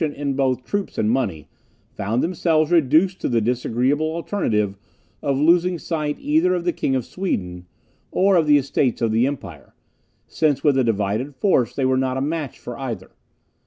[0.03, 1.49] Meantime, the imperial generals, deficient both in troops and money,
[1.93, 4.75] found themselves reduced to the disagreeable alternative
[5.21, 7.67] of losing sight either of the King of Sweden,
[8.09, 9.75] or of the Estates of the empire,
[10.25, 13.11] since with a divided force they were not a match for either.